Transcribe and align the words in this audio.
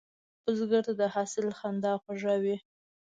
بزګر 0.43 0.83
ته 0.87 0.93
د 1.01 1.01
حاصل 1.13 1.47
خندا 1.59 1.93
خوږه 2.01 2.35
وي 2.43 2.57